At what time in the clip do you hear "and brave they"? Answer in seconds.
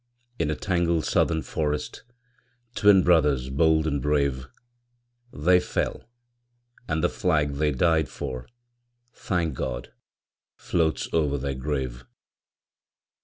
3.85-5.59